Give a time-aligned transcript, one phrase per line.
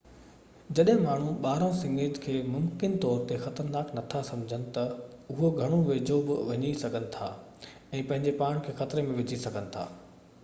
[0.77, 4.87] جڏهن ماڻهو ٻارانهن سڱي کي ممڪن طور تي خطرناڪ نٿا سمجهن تہ
[5.33, 7.27] اهي گهڻو ويجهو بہ وڃي سگهن ٿا
[7.99, 9.85] ۽ پنهنجي پاڻ کي خطري ۾ وجهي سگهن ٿا